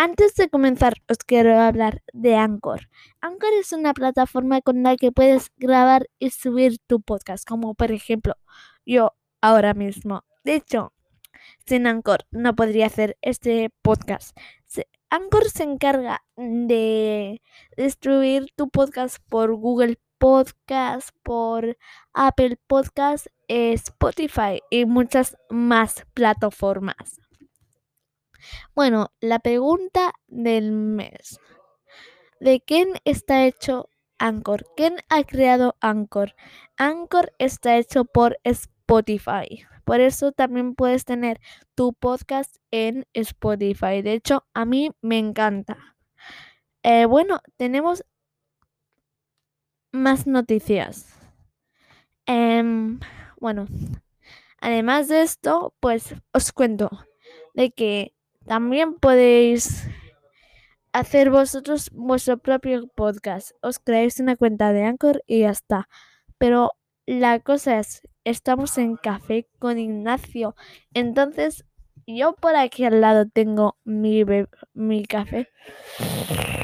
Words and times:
Antes 0.00 0.36
de 0.36 0.48
comenzar, 0.48 0.94
os 1.08 1.18
quiero 1.26 1.58
hablar 1.58 2.04
de 2.12 2.36
Anchor. 2.36 2.88
Anchor 3.20 3.50
es 3.58 3.72
una 3.72 3.92
plataforma 3.94 4.60
con 4.60 4.84
la 4.84 4.94
que 4.94 5.10
puedes 5.10 5.50
grabar 5.56 6.08
y 6.20 6.30
subir 6.30 6.78
tu 6.86 7.00
podcast, 7.00 7.44
como 7.44 7.74
por 7.74 7.90
ejemplo 7.90 8.36
yo 8.86 9.16
ahora 9.40 9.74
mismo. 9.74 10.24
De 10.44 10.54
hecho, 10.54 10.92
sin 11.66 11.88
Anchor 11.88 12.26
no 12.30 12.54
podría 12.54 12.86
hacer 12.86 13.18
este 13.22 13.70
podcast. 13.82 14.38
Anchor 15.10 15.50
se 15.50 15.64
encarga 15.64 16.22
de 16.36 17.42
distribuir 17.76 18.46
tu 18.54 18.68
podcast 18.68 19.18
por 19.28 19.52
Google 19.56 19.98
Podcast, 20.18 21.08
por 21.24 21.76
Apple 22.12 22.56
Podcast, 22.68 23.26
Spotify 23.48 24.60
y 24.70 24.84
muchas 24.84 25.36
más 25.50 26.06
plataformas. 26.14 27.18
Bueno, 28.74 29.12
la 29.20 29.38
pregunta 29.38 30.12
del 30.26 30.72
mes. 30.72 31.40
¿De 32.40 32.60
quién 32.60 32.88
está 33.04 33.46
hecho 33.46 33.90
Anchor? 34.18 34.64
¿Quién 34.76 34.96
ha 35.08 35.24
creado 35.24 35.76
Anchor? 35.80 36.34
Anchor 36.76 37.32
está 37.38 37.76
hecho 37.76 38.04
por 38.04 38.38
Spotify. 38.44 39.66
Por 39.84 40.00
eso 40.00 40.32
también 40.32 40.74
puedes 40.74 41.04
tener 41.04 41.40
tu 41.74 41.94
podcast 41.94 42.56
en 42.70 43.06
Spotify. 43.14 44.02
De 44.02 44.12
hecho, 44.12 44.46
a 44.54 44.64
mí 44.64 44.90
me 45.00 45.18
encanta. 45.18 45.96
Eh, 46.82 47.06
bueno, 47.06 47.40
tenemos 47.56 48.04
más 49.92 50.26
noticias. 50.26 51.18
Em, 52.26 53.00
bueno, 53.40 53.66
además 54.60 55.08
de 55.08 55.22
esto, 55.22 55.74
pues 55.80 56.14
os 56.32 56.52
cuento 56.52 56.90
de 57.54 57.70
que 57.72 58.14
también 58.48 58.94
podéis 58.94 59.86
hacer 60.92 61.30
vosotros 61.30 61.90
vuestro 61.92 62.38
propio 62.38 62.88
podcast. 62.88 63.50
Os 63.60 63.78
creáis 63.78 64.20
una 64.20 64.36
cuenta 64.36 64.72
de 64.72 64.84
Anchor 64.84 65.22
y 65.26 65.40
ya 65.40 65.50
está. 65.50 65.88
Pero 66.38 66.72
la 67.04 67.40
cosa 67.40 67.78
es, 67.78 68.08
estamos 68.24 68.78
en 68.78 68.96
café 68.96 69.46
con 69.58 69.78
Ignacio. 69.78 70.56
Entonces, 70.94 71.66
yo 72.06 72.34
por 72.36 72.56
aquí 72.56 72.84
al 72.84 73.02
lado 73.02 73.28
tengo 73.28 73.76
mi, 73.84 74.24
mi 74.74 75.04
café. 75.04 75.48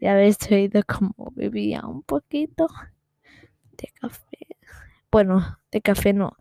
Ya 0.00 0.12
habéis 0.12 0.38
oído 0.52 0.82
como 0.86 1.32
bebía 1.34 1.84
un 1.84 2.04
poquito 2.04 2.68
de 3.76 3.88
café. 4.00 4.56
Bueno, 5.10 5.58
de 5.72 5.80
café 5.80 6.12
no, 6.12 6.36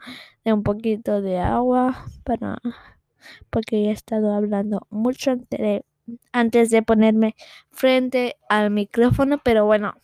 de 0.45 0.53
un 0.53 0.61
poquito 0.61 1.19
de 1.23 1.39
agua 1.39 2.05
para 2.23 2.59
porque 3.49 3.85
he 3.85 3.91
estado 3.91 4.33
hablando 4.33 4.87
mucho 4.89 5.35
antes 6.31 6.69
de, 6.69 6.81
ponerme 6.81 7.35
frente 7.71 8.37
al 8.49 8.71
micrófono, 8.71 9.39
pero 9.43 9.65
bueno, 9.65 9.95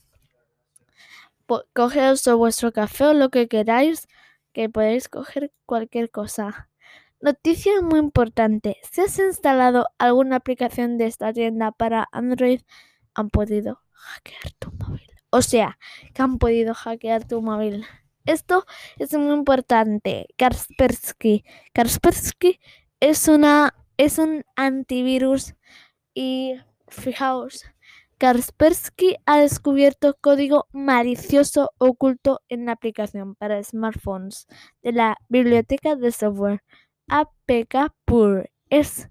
cogeos 1.73 2.25
vuestro 2.37 2.71
café 2.71 3.05
o 3.05 3.13
lo 3.13 3.29
que 3.29 3.47
queráis, 3.47 4.07
que 4.53 4.69
podéis 4.69 5.09
coger 5.09 5.51
cualquier 5.65 6.09
cosa. 6.11 6.69
Noticia 7.21 7.81
muy 7.81 7.99
importante, 7.99 8.77
si 8.91 9.01
has 9.01 9.19
instalado 9.19 9.87
alguna 9.97 10.37
aplicación 10.37 10.97
de 10.97 11.07
esta 11.07 11.33
tienda 11.33 11.71
para 11.71 12.07
Android, 12.11 12.61
han 13.13 13.29
podido 13.29 13.81
hackear 13.91 14.53
tu 14.59 14.71
móvil. 14.71 15.07
O 15.31 15.41
sea, 15.41 15.77
que 16.13 16.21
han 16.21 16.37
podido 16.37 16.73
hackear 16.73 17.27
tu 17.27 17.41
móvil. 17.41 17.85
Esto 18.25 18.65
es 18.97 19.13
muy 19.13 19.33
importante. 19.33 20.27
Kaspersky. 20.37 21.43
Kaspersky 21.73 22.59
es, 22.99 23.27
una, 23.27 23.73
es 23.97 24.17
un 24.17 24.43
antivirus 24.55 25.55
y 26.13 26.55
fijaos, 26.87 27.65
Kaspersky 28.19 29.15
ha 29.25 29.39
descubierto 29.39 30.17
código 30.19 30.67
malicioso 30.73 31.71
oculto 31.77 32.41
en 32.49 32.65
la 32.65 32.73
aplicación 32.73 33.35
para 33.35 33.63
smartphones 33.63 34.45
de 34.83 34.91
la 34.91 35.17
biblioteca 35.29 35.95
de 35.95 36.11
software 36.11 36.61
APK 37.07 37.93
Pur. 38.03 38.49
Es 38.69 39.09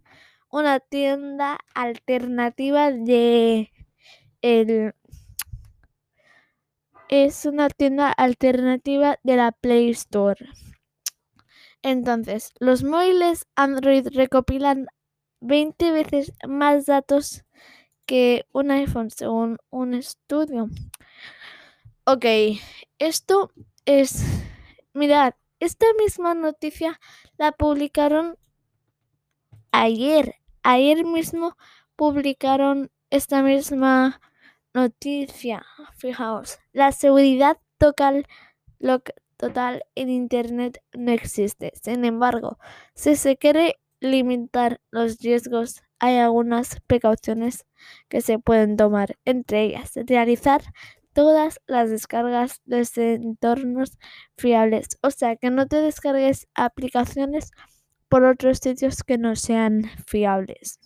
una 0.51 0.79
tienda 0.81 1.59
alternativa 1.75 2.91
de 2.93 3.73
el 4.43 4.93
es 7.09 7.47
una 7.47 7.71
tienda 7.71 8.13
alternativa 8.13 9.19
de 9.23 9.37
la 9.37 9.53
Play 9.53 9.89
Store. 9.91 10.47
Entonces, 11.83 12.53
los 12.59 12.83
móviles 12.83 13.47
Android 13.55 14.07
recopilan 14.13 14.87
20 15.41 15.93
veces 15.93 16.33
más 16.47 16.87
datos 16.87 17.45
que 18.07 18.47
un 18.53 18.71
iPhone, 18.71 19.11
según 19.11 19.59
un 19.71 19.95
estudio. 19.95 20.69
Ok, 22.05 22.25
esto 22.99 23.53
es... 23.85 24.25
Mirad, 24.95 25.35
esta 25.61 25.87
misma 25.99 26.35
noticia 26.35 26.99
la 27.37 27.53
publicaron 27.53 28.39
ayer. 29.73 30.37
Ayer 30.63 31.05
mismo 31.05 31.57
publicaron 31.97 32.91
esta 33.11 33.43
misma 33.43 34.21
noticia. 34.75 35.65
Fijaos, 35.97 36.59
la 36.73 36.93
seguridad 36.93 37.59
total, 37.79 38.27
total 39.39 39.85
en 39.95 40.11
Internet 40.11 40.83
no 40.93 41.13
existe. 41.13 41.73
Sin 41.83 42.05
embargo, 42.05 42.59
si 42.95 43.17
se 43.17 43.39
quiere 43.39 43.77
limitar 44.01 44.81
los 44.91 45.19
riesgos, 45.21 45.83
hay 45.99 46.19
algunas 46.19 46.81
precauciones 46.87 47.65
que 48.09 48.21
se 48.21 48.39
pueden 48.39 48.77
tomar, 48.77 49.17
entre 49.25 49.63
ellas 49.65 49.93
realizar 50.07 50.63
todas 51.15 51.61
las 51.67 51.91
descargas 51.91 52.61
desde 52.65 53.15
entornos 53.15 53.99
fiables, 54.37 54.99
o 55.03 55.11
sea 55.11 55.37
que 55.37 55.51
no 55.51 55.67
te 55.67 55.77
descargues 55.77 56.47
aplicaciones 56.55 57.51
por 58.09 58.25
otros 58.25 58.59
sitios 58.59 59.03
que 59.03 59.19
no 59.19 59.35
sean 59.37 59.83
fiables. 60.07 60.79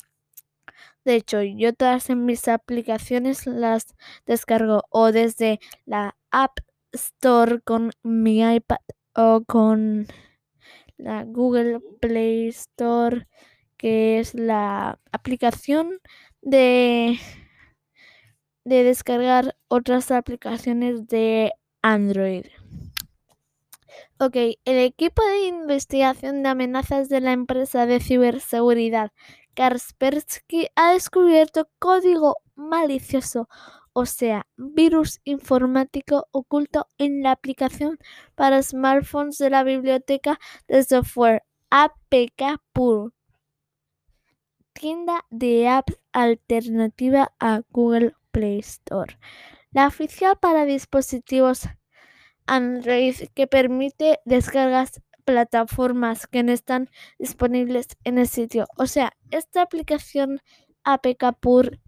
De 1.05 1.17
hecho, 1.17 1.43
yo 1.43 1.73
todas 1.75 2.11
en 2.11 2.25
mis 2.25 2.47
aplicaciones 2.49 3.47
las 3.47 3.95
descargo 4.25 4.85
o 4.91 5.13
desde 5.13 5.59
la 5.85 6.17
App 6.31 6.61
Store 6.93 7.61
con 7.61 7.93
mi 8.03 8.41
iPad 8.41 8.79
o 9.15 9.45
con 9.47 10.07
la 10.97 11.25
Google 11.25 11.81
Play 12.01 12.49
Store, 12.49 13.27
que 13.77 14.21
es 14.21 14.35
la 14.35 14.99
aplicación 15.11 15.99
de, 16.41 17.19
de 18.65 18.85
descargar 18.85 19.57
otras 19.69 20.11
aplicaciones 20.11 21.07
de 21.09 21.53
Android. 21.83 22.47
Ok, 24.19 24.37
el 24.65 24.79
equipo 24.79 25.23
de 25.25 25.47
investigación 25.49 26.43
de 26.43 26.49
amenazas 26.49 27.09
de 27.09 27.21
la 27.21 27.33
empresa 27.33 27.87
de 27.87 28.01
ciberseguridad 28.01 29.11
Kaspersky 29.55 30.69
ha 30.77 30.93
descubierto 30.93 31.69
código 31.79 32.37
malicioso 32.55 33.49
o 33.93 34.07
sea, 34.07 34.47
virus 34.57 35.21
informático 35.25 36.27
oculto 36.31 36.87
en 36.99 37.23
la 37.23 37.33
aplicación 37.33 37.99
para 38.35 38.63
smartphones 38.63 39.39
de 39.39 39.51
la 39.51 39.65
biblioteca 39.65 40.39
de 40.69 40.83
software 40.83 41.43
APK 41.71 42.61
Pur, 42.73 43.13
tienda 44.73 45.25
de 45.31 45.69
apps 45.69 45.99
alternativa 46.13 47.33
a 47.39 47.63
Google 47.71 48.15
Play 48.31 48.59
Store. 48.61 49.19
La 49.71 49.87
oficial 49.87 50.39
para 50.41 50.65
dispositivos 50.65 51.69
Android 52.47 53.15
que 53.35 53.47
permite 53.47 54.21
descargas 54.25 55.01
plataformas 55.25 56.27
que 56.27 56.43
no 56.43 56.53
están 56.53 56.91
disponibles 57.19 57.87
en 58.05 58.19
el 58.19 58.27
sitio. 58.27 58.67
O 58.77 58.87
sea, 58.87 59.13
esta 59.31 59.63
aplicación 59.63 60.41
APK 60.85 61.39
Pur 61.41 61.79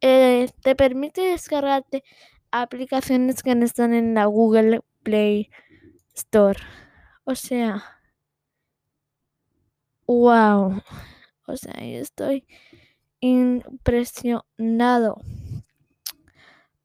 eh, 0.00 0.48
te 0.62 0.76
permite 0.76 1.20
descargarte 1.22 2.04
aplicaciones 2.50 3.42
que 3.42 3.54
no 3.54 3.64
están 3.64 3.94
en 3.94 4.14
la 4.14 4.26
Google 4.26 4.80
Play 5.02 5.50
Store. 6.14 6.58
O 7.24 7.34
sea, 7.34 7.82
wow. 10.06 10.82
O 11.46 11.56
sea, 11.56 11.72
estoy 11.74 12.46
impresionado. 13.20 15.20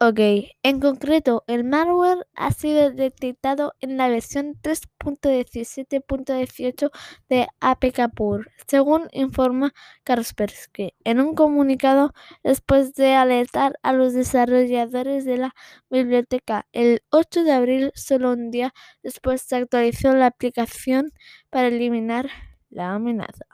Ok, 0.08 0.20
en 0.62 0.80
concreto, 0.82 1.44
el 1.48 1.64
malware 1.64 2.28
ha 2.36 2.52
sido 2.52 2.92
detectado 2.92 3.74
en 3.80 3.98
la 3.98 4.08
versión 4.08 4.54
3.17.18 4.62 6.92
de 7.28 7.48
APK 7.60 8.14
Pur, 8.14 8.52
según 8.68 9.08
informa 9.14 9.74
Kaspersky 10.04 10.94
en 11.04 11.22
un 11.22 11.34
comunicado 11.34 12.14
después 12.44 12.94
de 12.94 13.16
alertar 13.16 13.80
a 13.82 13.94
los 13.94 14.14
desarrolladores 14.14 15.26
de 15.26 15.38
la 15.38 15.56
biblioteca. 15.90 16.68
El 16.72 17.02
8 17.10 17.44
de 17.44 17.54
abril, 17.54 17.92
solo 17.96 18.34
un 18.34 18.52
día 18.52 18.76
después, 19.02 19.42
se 19.42 19.56
actualizó 19.56 20.14
la 20.14 20.28
aplicación 20.28 21.14
para 21.50 21.70
eliminar 21.70 22.30
la 22.70 22.94
amenaza. 22.94 23.48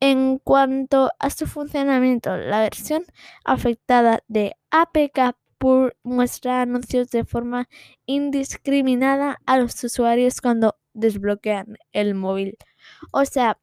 En 0.00 0.38
cuanto 0.38 1.10
a 1.18 1.30
su 1.30 1.46
funcionamiento, 1.46 2.36
la 2.36 2.60
versión 2.60 3.04
afectada 3.44 4.22
de 4.28 4.54
APK 4.70 5.36
Pur 5.58 5.96
muestra 6.04 6.62
anuncios 6.62 7.10
de 7.10 7.24
forma 7.24 7.68
indiscriminada 8.06 9.38
a 9.44 9.58
los 9.58 9.82
usuarios 9.82 10.40
cuando 10.40 10.76
desbloquean 10.94 11.78
el 11.92 12.14
móvil. 12.14 12.56
O 13.12 13.24
sea, 13.24 13.58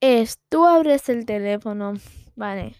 es 0.00 0.40
tú 0.48 0.66
abres 0.66 1.08
el 1.08 1.24
teléfono, 1.24 1.94
vale. 2.34 2.74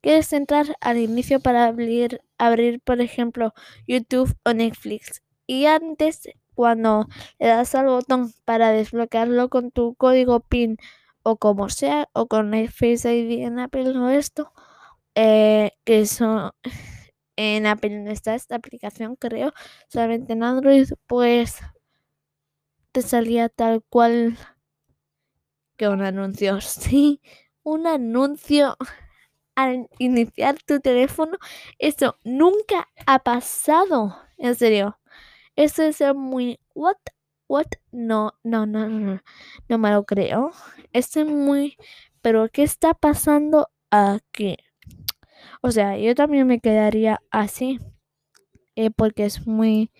Quieres 0.00 0.32
entrar 0.32 0.76
al 0.80 0.98
inicio 0.98 1.40
para 1.40 1.66
abrir, 1.66 2.20
abrir, 2.38 2.80
por 2.80 3.00
ejemplo, 3.00 3.52
YouTube 3.86 4.32
o 4.44 4.52
Netflix. 4.52 5.22
Y 5.46 5.66
antes, 5.66 6.28
cuando 6.54 7.08
le 7.38 7.48
das 7.48 7.74
al 7.74 7.86
botón 7.86 8.32
para 8.44 8.70
desbloquearlo 8.70 9.48
con 9.48 9.70
tu 9.72 9.94
código 9.96 10.40
PIN 10.40 10.78
o 11.22 11.36
como 11.38 11.68
sea, 11.68 12.08
o 12.14 12.26
con 12.28 12.54
el 12.54 12.70
Face 12.70 13.14
ID 13.14 13.44
en 13.46 13.58
Apple 13.58 13.90
o 13.98 14.08
esto, 14.10 14.52
eh, 15.14 15.72
que 15.84 16.00
eso 16.00 16.54
en 17.36 17.66
Apple 17.66 18.00
no 18.00 18.10
está 18.10 18.34
esta 18.34 18.56
aplicación, 18.56 19.16
creo, 19.16 19.52
solamente 19.88 20.34
en 20.34 20.44
Android, 20.44 20.88
pues 21.06 21.60
te 22.92 23.02
salía 23.02 23.48
tal 23.48 23.82
cual 23.88 24.36
que 25.76 25.88
un 25.88 26.02
anuncio. 26.02 26.58
Sí, 26.60 27.20
un 27.62 27.86
anuncio 27.86 28.76
al 29.54 29.88
iniciar 29.98 30.56
tu 30.64 30.80
teléfono. 30.80 31.38
Eso 31.78 32.16
nunca 32.24 32.88
ha 33.06 33.18
pasado. 33.20 34.16
En 34.38 34.54
serio. 34.54 34.98
Eso 35.56 35.82
es 35.82 36.00
muy... 36.14 36.60
¿What? 36.74 36.96
¿What? 37.50 37.66
No, 37.90 38.34
no, 38.44 38.64
no, 38.64 38.88
no. 38.88 39.22
No 39.68 39.78
me 39.78 39.90
lo 39.90 40.04
creo. 40.04 40.52
Esto 40.92 41.18
es 41.18 41.26
muy... 41.26 41.76
Pero 42.22 42.48
¿qué 42.48 42.62
está 42.62 42.94
pasando 42.94 43.68
aquí? 43.90 44.56
O 45.60 45.72
sea, 45.72 45.98
yo 45.98 46.14
también 46.14 46.46
me 46.46 46.60
quedaría 46.60 47.20
así. 47.32 47.80
Eh, 48.76 48.92
porque 48.92 49.24
es 49.24 49.48
muy 49.48 49.90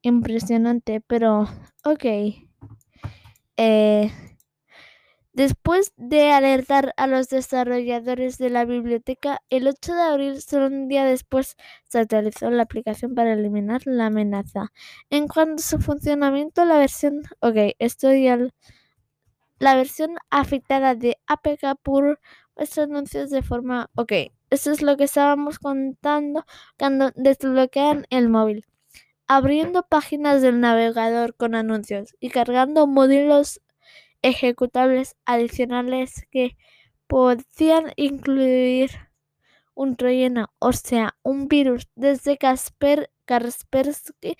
impresionante. 0.00 1.02
Pero, 1.06 1.42
ok. 1.84 2.04
Eh, 3.58 4.10
Después 5.34 5.92
de 5.96 6.30
alertar 6.30 6.94
a 6.96 7.08
los 7.08 7.28
desarrolladores 7.28 8.38
de 8.38 8.50
la 8.50 8.64
biblioteca, 8.64 9.40
el 9.50 9.66
8 9.66 9.92
de 9.92 10.02
abril, 10.02 10.40
solo 10.40 10.68
un 10.68 10.86
día 10.86 11.04
después, 11.04 11.56
se 11.88 11.98
actualizó 11.98 12.50
la 12.50 12.62
aplicación 12.62 13.16
para 13.16 13.32
eliminar 13.32 13.82
la 13.84 14.06
amenaza. 14.06 14.70
En 15.10 15.26
cuanto 15.26 15.56
a 15.56 15.66
su 15.66 15.80
funcionamiento, 15.80 16.64
la 16.64 16.78
versión... 16.78 17.22
Ok, 17.40 17.56
estoy 17.80 18.28
al... 18.28 18.54
La 19.58 19.74
versión 19.74 20.18
afectada 20.30 20.94
de 20.94 21.18
APK 21.26 21.80
Pur 21.82 22.20
muestra 22.54 22.84
anuncios 22.84 23.30
de 23.30 23.42
forma... 23.42 23.90
Ok, 23.96 24.12
eso 24.50 24.70
es 24.70 24.82
lo 24.82 24.96
que 24.96 25.02
estábamos 25.02 25.58
contando 25.58 26.46
cuando 26.78 27.10
desbloquean 27.16 28.06
el 28.10 28.28
móvil. 28.28 28.66
Abriendo 29.26 29.82
páginas 29.82 30.42
del 30.42 30.60
navegador 30.60 31.34
con 31.34 31.56
anuncios 31.56 32.14
y 32.20 32.30
cargando 32.30 32.86
módulos 32.86 33.60
ejecutables 34.24 35.16
adicionales 35.26 36.26
que 36.30 36.56
podían 37.06 37.92
incluir 37.96 38.90
un 39.74 39.96
troyano, 39.96 40.48
o 40.58 40.72
sea, 40.72 41.16
un 41.22 41.46
virus. 41.46 41.88
Desde 41.94 42.38
Kasper, 42.38 43.10
Kaspersky 43.26 44.36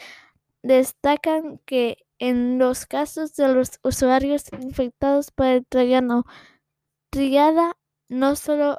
destacan 0.62 1.60
que 1.66 1.98
en 2.18 2.58
los 2.58 2.86
casos 2.86 3.36
de 3.36 3.52
los 3.52 3.78
usuarios 3.82 4.44
infectados 4.52 5.30
por 5.30 5.46
el 5.46 5.66
troyano 5.66 6.24
triada 7.10 7.76
no 8.08 8.36
solo 8.36 8.78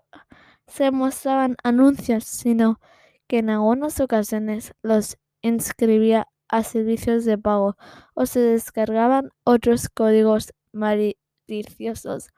se 0.67 0.89
mostraban 0.89 1.55
anuncios, 1.63 2.23
sino 2.23 2.79
que 3.27 3.39
en 3.39 3.51
algunas 3.51 3.99
ocasiones 3.99 4.73
los 4.81 5.17
inscribía 5.41 6.27
a 6.47 6.63
servicios 6.63 7.25
de 7.25 7.37
pago 7.37 7.77
o 8.15 8.25
se 8.25 8.39
descargaban 8.39 9.29
otros 9.43 9.89
códigos 9.89 10.53
maliciosos 10.75 12.29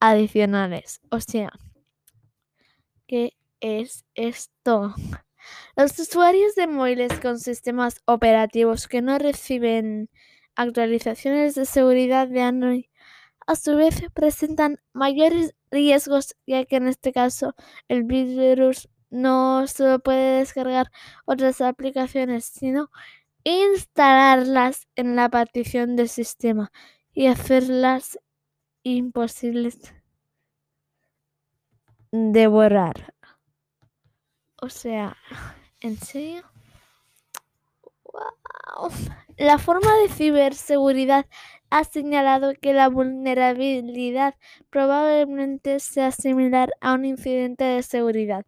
adicionales. 0.00 1.00
O 1.10 1.20
sea, 1.20 1.50
¿qué 3.06 3.32
es 3.60 4.04
esto? 4.14 4.94
Los 5.76 5.98
usuarios 5.98 6.54
de 6.54 6.66
móviles 6.66 7.20
con 7.20 7.38
sistemas 7.38 8.02
operativos 8.06 8.88
que 8.88 9.02
no 9.02 9.18
reciben 9.18 10.10
actualizaciones 10.56 11.54
de 11.54 11.66
seguridad 11.66 12.28
de 12.28 12.42
Android 12.42 12.84
a 13.46 13.56
su 13.56 13.76
vez 13.76 14.02
presentan 14.14 14.80
mayores 14.92 15.54
riesgos 15.70 16.34
ya 16.46 16.64
que 16.64 16.76
en 16.76 16.88
este 16.88 17.12
caso 17.12 17.54
el 17.88 18.04
virus 18.04 18.88
no 19.10 19.66
solo 19.68 20.00
puede 20.00 20.38
descargar 20.40 20.90
otras 21.26 21.60
aplicaciones 21.60 22.44
sino 22.46 22.90
instalarlas 23.44 24.88
en 24.96 25.14
la 25.16 25.28
partición 25.28 25.94
del 25.96 26.08
sistema 26.08 26.72
y 27.16 27.28
hacerlas 27.28 28.18
imposibles 28.82 29.94
de 32.12 32.46
borrar. 32.46 33.14
O 34.60 34.68
sea, 34.68 35.16
¿en 35.80 35.96
serio? 35.96 36.42
Wow. 38.04 38.90
La 39.38 39.56
forma 39.56 39.96
de 39.96 40.10
ciberseguridad 40.10 41.24
ha 41.70 41.84
señalado 41.84 42.52
que 42.60 42.74
la 42.74 42.90
vulnerabilidad 42.90 44.34
probablemente 44.68 45.80
sea 45.80 46.12
similar 46.12 46.74
a 46.82 46.92
un 46.92 47.06
incidente 47.06 47.64
de 47.64 47.82
seguridad 47.82 48.44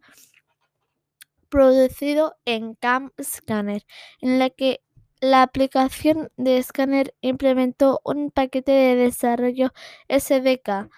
producido 1.48 2.36
en 2.44 2.74
Cam 2.74 3.12
Scanner, 3.18 3.82
en 4.20 4.38
la 4.38 4.50
que 4.50 4.82
la 5.20 5.42
aplicación 5.42 6.30
de 6.36 6.58
escáner 6.58 7.14
implementó 7.20 8.00
un 8.04 8.30
paquete 8.30 8.72
de 8.72 8.96
desarrollo 8.96 9.72
SDK 10.08 10.88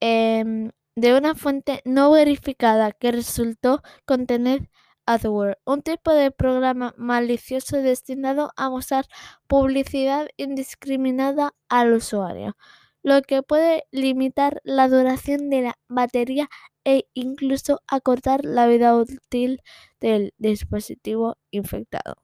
em, 0.00 0.70
de 0.96 1.14
una 1.16 1.34
fuente 1.34 1.80
no 1.84 2.10
verificada 2.12 2.92
que 2.92 3.12
resultó 3.12 3.82
contener 4.04 4.68
adware, 5.06 5.58
un 5.64 5.82
tipo 5.82 6.12
de 6.12 6.30
programa 6.30 6.94
malicioso 6.96 7.78
destinado 7.78 8.52
a 8.56 8.70
mostrar 8.70 9.06
publicidad 9.48 10.28
indiscriminada 10.36 11.54
al 11.68 11.92
usuario, 11.94 12.56
lo 13.02 13.22
que 13.22 13.42
puede 13.42 13.84
limitar 13.90 14.60
la 14.64 14.88
duración 14.88 15.50
de 15.50 15.62
la 15.62 15.74
batería 15.88 16.48
e 16.84 17.06
incluso 17.14 17.80
acortar 17.88 18.44
la 18.44 18.66
vida 18.66 18.96
útil 18.96 19.62
del 20.00 20.34
dispositivo 20.38 21.36
infectado. 21.50 22.21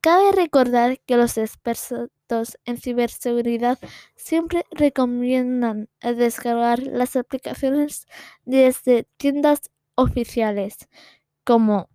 Cabe 0.00 0.32
recordar 0.32 0.98
que 1.06 1.16
los 1.16 1.38
expertos 1.38 2.58
en 2.64 2.78
ciberseguridad 2.78 3.78
siempre 4.16 4.64
recomiendan 4.70 5.88
descargar 6.02 6.80
las 6.80 7.16
aplicaciones 7.16 8.06
desde 8.44 9.04
tiendas 9.16 9.70
oficiales 9.96 10.88
como 11.44 11.88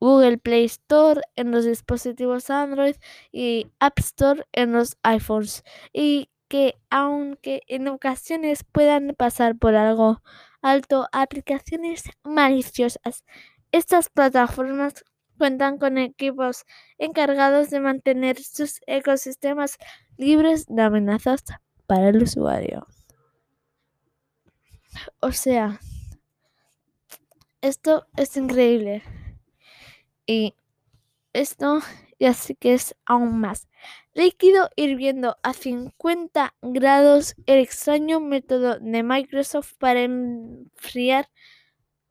Google 0.00 0.38
Play 0.38 0.64
Store 0.64 1.20
en 1.36 1.50
los 1.50 1.64
dispositivos 1.64 2.48
Android 2.50 2.96
y 3.32 3.68
App 3.80 3.98
Store 3.98 4.44
en 4.52 4.72
los 4.72 4.96
iPhones 5.02 5.62
y 5.92 6.30
que 6.48 6.76
aunque 6.90 7.62
en 7.68 7.86
ocasiones 7.88 8.64
puedan 8.64 9.14
pasar 9.16 9.56
por 9.58 9.74
algo 9.74 10.22
alto 10.62 11.06
aplicaciones 11.12 12.04
maliciosas, 12.24 13.24
estas 13.72 14.08
plataformas 14.10 15.04
cuentan 15.40 15.78
con 15.78 15.96
equipos 15.96 16.66
encargados 16.98 17.70
de 17.70 17.80
mantener 17.80 18.42
sus 18.42 18.82
ecosistemas 18.86 19.78
libres 20.18 20.66
de 20.68 20.82
amenazas 20.82 21.42
para 21.86 22.10
el 22.10 22.22
usuario. 22.22 22.86
O 25.20 25.32
sea, 25.32 25.80
esto 27.62 28.06
es 28.18 28.36
increíble. 28.36 29.02
Y 30.26 30.54
esto 31.32 31.80
ya 32.18 32.34
sí 32.34 32.54
que 32.54 32.74
es 32.74 32.94
aún 33.06 33.40
más. 33.40 33.66
Líquido 34.12 34.68
hirviendo 34.76 35.38
a 35.42 35.54
50 35.54 36.54
grados, 36.60 37.34
el 37.46 37.60
extraño 37.60 38.20
método 38.20 38.78
de 38.78 39.02
Microsoft 39.02 39.72
para 39.78 40.02
enfriar 40.02 41.30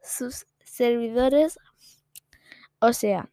sus 0.01 0.47
servidores 0.63 1.59
o 2.79 2.93
sea, 2.93 3.29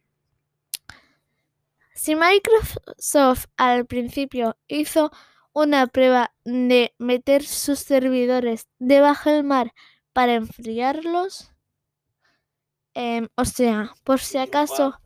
si 1.93 2.15
Microsoft 2.15 3.45
al 3.57 3.85
principio 3.85 4.57
hizo 4.67 5.11
una 5.53 5.87
prueba 5.87 6.31
de 6.45 6.93
meter 6.99 7.43
sus 7.43 7.79
servidores 7.79 8.67
debajo 8.77 9.31
del 9.31 9.43
mar 9.43 9.73
para 10.13 10.35
enfriarlos, 10.35 11.51
em, 12.93 13.27
o 13.35 13.45
sea, 13.45 13.93
por 14.03 14.19
si 14.19 14.37
acaso, 14.37 14.99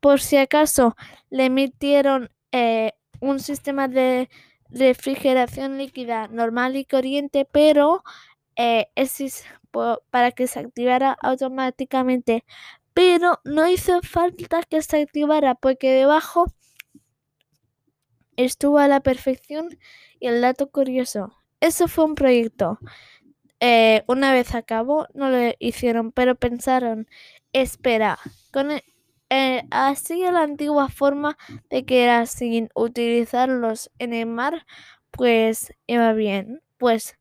por 0.00 0.20
si 0.20 0.36
acaso 0.36 0.96
le 1.30 1.46
emitieron 1.46 2.30
eh, 2.52 2.92
un 3.20 3.40
sistema 3.40 3.88
de 3.88 4.28
refrigeración 4.70 5.78
líquida 5.78 6.28
normal 6.28 6.76
y 6.76 6.84
corriente, 6.84 7.44
pero 7.44 8.02
eh, 8.56 8.88
es 8.94 9.44
para 10.10 10.32
que 10.32 10.46
se 10.46 10.60
activara 10.60 11.16
automáticamente. 11.20 12.44
Pero 12.96 13.40
no 13.44 13.68
hizo 13.68 14.00
falta 14.00 14.62
que 14.62 14.80
se 14.80 15.02
activara 15.02 15.54
porque 15.54 15.92
debajo 15.92 16.46
estuvo 18.36 18.78
a 18.78 18.88
la 18.88 19.00
perfección 19.00 19.78
y 20.18 20.28
el 20.28 20.40
dato 20.40 20.70
curioso. 20.70 21.36
Eso 21.60 21.88
fue 21.88 22.06
un 22.06 22.14
proyecto. 22.14 22.78
Eh, 23.60 24.02
una 24.08 24.32
vez 24.32 24.54
acabó, 24.54 25.08
no 25.12 25.28
lo 25.28 25.52
hicieron, 25.58 26.10
pero 26.10 26.36
pensaron, 26.36 27.06
espera, 27.52 28.18
con 28.50 28.70
eh, 29.28 29.62
así 29.70 30.22
la 30.22 30.40
antigua 30.40 30.88
forma 30.88 31.36
de 31.68 31.84
que 31.84 32.02
era 32.02 32.24
sin 32.24 32.70
utilizarlos 32.74 33.90
en 33.98 34.14
el 34.14 34.24
mar, 34.24 34.64
pues 35.10 35.74
iba 35.86 36.14
bien. 36.14 36.62
Pues 36.78 37.18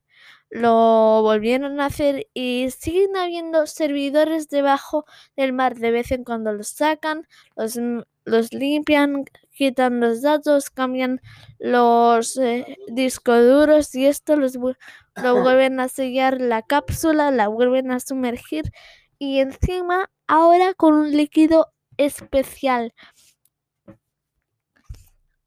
lo 0.49 1.21
volvieron 1.23 1.79
a 1.79 1.87
hacer 1.87 2.27
y 2.33 2.69
siguen 2.77 3.15
habiendo 3.17 3.67
servidores 3.67 4.49
debajo 4.49 5.05
del 5.35 5.53
mar. 5.53 5.75
De 5.75 5.91
vez 5.91 6.11
en 6.11 6.23
cuando 6.23 6.53
los 6.53 6.69
sacan, 6.69 7.27
los, 7.55 7.77
los 8.25 8.53
limpian, 8.53 9.25
quitan 9.51 9.99
los 9.99 10.21
datos, 10.21 10.69
cambian 10.69 11.21
los 11.59 12.37
eh, 12.37 12.77
discos 12.87 13.43
duros 13.45 13.93
y 13.95 14.05
esto 14.05 14.35
los, 14.35 14.55
lo 14.55 15.41
vuelven 15.41 15.79
a 15.79 15.87
sellar 15.89 16.39
la 16.41 16.61
cápsula, 16.61 17.31
la 17.31 17.47
vuelven 17.47 17.91
a 17.91 17.99
sumergir 17.99 18.71
y 19.19 19.39
encima 19.39 20.09
ahora 20.27 20.73
con 20.73 20.93
un 20.93 21.11
líquido 21.11 21.71
especial. 21.97 22.93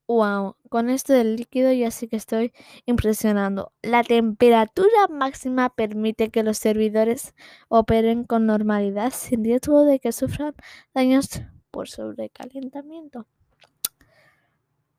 Wow, 0.08 0.56
con 0.70 0.88
esto 0.88 1.12
del 1.12 1.36
líquido 1.36 1.70
ya 1.70 1.90
sí 1.90 2.08
que 2.08 2.16
estoy 2.16 2.54
impresionando. 2.86 3.72
La 3.82 4.02
temperatura 4.02 5.06
máxima 5.10 5.68
permite 5.68 6.30
que 6.30 6.42
los 6.42 6.56
servidores 6.56 7.34
operen 7.68 8.24
con 8.24 8.46
normalidad 8.46 9.12
sin 9.12 9.44
riesgo 9.44 9.84
de 9.84 10.00
que 10.00 10.12
sufran 10.12 10.54
daños 10.94 11.28
por 11.70 11.90
sobrecalentamiento. 11.90 13.26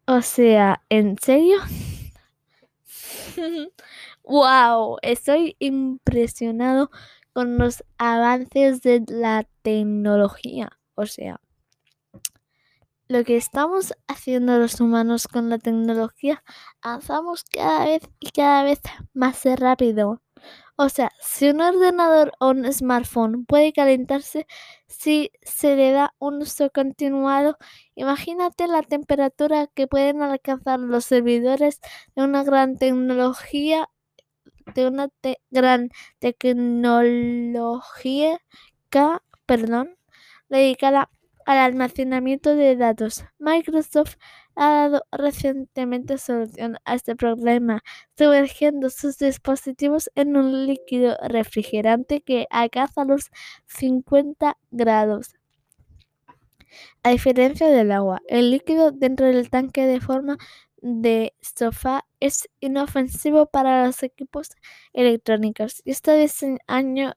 O 0.05 0.21
sea, 0.21 0.83
¿en 0.89 1.17
serio? 1.19 1.57
wow, 4.23 4.97
estoy 5.01 5.55
impresionado 5.57 6.91
con 7.33 7.57
los 7.57 7.83
avances 7.97 8.83
de 8.83 9.03
la 9.07 9.47
tecnología. 9.63 10.79
O 10.93 11.07
sea, 11.07 11.41
lo 13.09 13.23
que 13.23 13.37
estamos 13.37 13.93
haciendo 14.07 14.57
los 14.59 14.79
humanos 14.79 15.27
con 15.27 15.49
la 15.49 15.57
tecnología, 15.57 16.43
avanzamos 16.81 17.43
cada 17.43 17.85
vez 17.85 18.03
y 18.19 18.29
cada 18.31 18.63
vez 18.63 18.79
más 19.13 19.43
rápido. 19.57 20.21
O 20.77 20.89
sea, 20.89 21.11
si 21.19 21.49
un 21.49 21.61
ordenador 21.61 22.33
o 22.39 22.49
un 22.51 22.71
smartphone 22.71 23.45
puede 23.45 23.73
calentarse 23.73 24.47
si 24.87 25.31
se 25.41 25.75
le 25.75 25.91
da 25.91 26.13
un 26.19 26.41
uso 26.43 26.69
continuado, 26.71 27.57
imagínate 27.95 28.67
la 28.67 28.83
temperatura 28.83 29.67
que 29.67 29.87
pueden 29.87 30.21
alcanzar 30.21 30.79
los 30.79 31.05
servidores 31.05 31.81
de 32.15 32.23
una 32.23 32.43
gran 32.43 32.77
tecnología, 32.77 33.89
de 34.75 34.87
una 34.87 35.09
gran 35.51 35.89
tecnología, 36.19 38.39
perdón, 39.45 39.97
dedicada 40.49 41.09
al 41.49 41.57
almacenamiento 41.57 42.55
de 42.55 42.75
datos. 42.75 43.25
Microsoft 43.39 44.17
ha 44.55 44.69
dado 44.69 45.03
recientemente 45.11 46.19
solución 46.19 46.77
a 46.85 46.93
este 46.93 47.15
problema, 47.15 47.81
sumergiendo 48.15 48.91
sus 48.91 49.17
dispositivos 49.17 50.11
en 50.13 50.37
un 50.37 50.67
líquido 50.67 51.17
refrigerante 51.23 52.21
que 52.21 52.45
alcanza 52.51 53.03
los 53.03 53.31
50 53.65 54.59
grados. 54.69 55.33
A 57.01 57.09
diferencia 57.09 57.67
del 57.67 57.91
agua, 57.93 58.21
el 58.27 58.51
líquido 58.51 58.91
dentro 58.91 59.25
del 59.25 59.49
tanque 59.49 59.87
de 59.87 60.01
forma 60.01 60.37
de 60.83 61.33
sofá 61.41 62.05
es 62.19 62.47
inofensivo 62.59 63.47
para 63.47 63.87
los 63.87 64.03
equipos 64.03 64.49
electrónicos 64.93 65.81
y 65.83 65.89
está 65.89 66.13
diseñado 66.13 67.15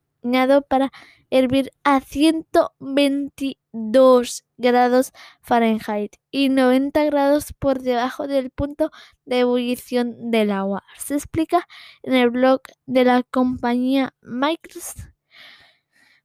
para 0.68 0.92
hervir 1.30 1.70
a 1.84 2.00
122 2.00 4.44
grados 4.56 5.12
Fahrenheit 5.40 6.16
y 6.30 6.48
90 6.48 7.04
grados 7.04 7.52
por 7.58 7.80
debajo 7.80 8.26
del 8.26 8.50
punto 8.50 8.90
de 9.24 9.40
ebullición 9.40 10.30
del 10.30 10.50
agua. 10.50 10.84
Se 10.98 11.14
explica 11.14 11.66
en 12.02 12.14
el 12.14 12.30
blog 12.30 12.60
de 12.86 13.04
la 13.04 13.22
compañía 13.22 14.14
Microsoft. 14.20 15.08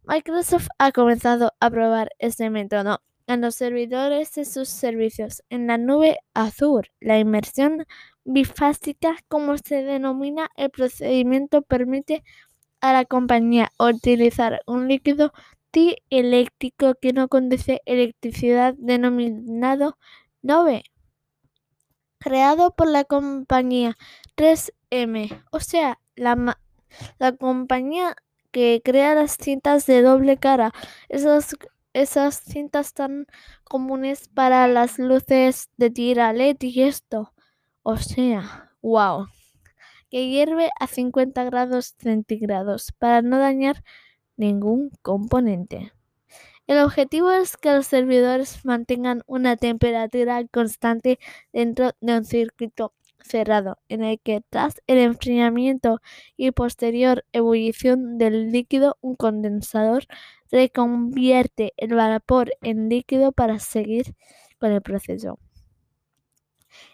Microsoft 0.03 0.67
ha 0.77 0.91
comenzado 0.91 1.53
a 1.59 1.69
probar 1.69 2.11
este 2.19 2.49
método 2.49 3.01
en 3.27 3.41
los 3.41 3.55
servidores 3.55 4.33
de 4.35 4.45
sus 4.45 4.69
servicios 4.69 5.43
en 5.49 5.67
la 5.67 5.77
nube 5.77 6.19
Azure. 6.33 6.91
La 7.01 7.19
inmersión 7.19 7.85
bifásica, 8.23 9.17
como 9.27 9.57
se 9.57 9.83
denomina 9.83 10.49
el 10.55 10.69
procedimiento, 10.69 11.61
permite 11.61 12.23
a 12.81 12.93
la 12.93 13.05
compañía 13.05 13.71
utilizar 13.79 14.61
un 14.65 14.87
líquido 14.87 15.33
dieléctrico 15.71 16.95
que 16.95 17.13
no 17.13 17.27
conduce 17.27 17.81
electricidad 17.85 18.73
denominado 18.77 19.97
NOVE, 20.41 20.83
creado 22.19 22.75
por 22.75 22.87
la 22.89 23.03
compañía 23.03 23.97
3M, 24.35 25.43
o 25.51 25.59
sea, 25.59 25.99
la, 26.15 26.59
la 27.19 27.31
compañía 27.35 28.15
que 28.51 28.81
crea 28.83 29.15
las 29.15 29.37
cintas 29.37 29.85
de 29.85 30.01
doble 30.01 30.37
cara, 30.37 30.73
esas, 31.09 31.55
esas 31.93 32.41
cintas 32.41 32.93
tan 32.93 33.27
comunes 33.63 34.29
para 34.29 34.67
las 34.67 34.99
luces 34.99 35.69
de 35.77 35.89
tira 35.89 36.33
LED 36.33 36.57
y 36.61 36.83
esto. 36.83 37.33
O 37.83 37.97
sea, 37.97 38.71
wow 38.81 39.27
que 40.09 40.29
hierve 40.29 40.69
a 40.79 40.87
50 40.87 41.43
grados 41.45 41.95
centígrados 41.99 42.91
para 42.97 43.21
no 43.21 43.37
dañar 43.37 43.83
ningún 44.35 44.91
componente. 45.01 45.91
El 46.67 46.79
objetivo 46.79 47.31
es 47.31 47.55
que 47.55 47.73
los 47.73 47.87
servidores 47.87 48.65
mantengan 48.65 49.23
una 49.25 49.55
temperatura 49.55 50.45
constante 50.47 51.17
dentro 51.53 51.91
de 52.01 52.17
un 52.17 52.25
circuito 52.25 52.93
cerrado, 53.27 53.77
en 53.89 54.03
el 54.03 54.19
que 54.19 54.41
tras 54.49 54.81
el 54.87 54.97
enfriamiento 54.99 56.01
y 56.35 56.51
posterior 56.51 57.25
ebullición 57.31 58.17
del 58.17 58.51
líquido, 58.51 58.97
un 59.01 59.15
condensador 59.15 60.05
reconvierte 60.51 61.73
el 61.77 61.93
vapor 61.93 62.51
en 62.61 62.89
líquido 62.89 63.31
para 63.31 63.59
seguir 63.59 64.15
con 64.59 64.71
el 64.71 64.81
proceso. 64.81 65.39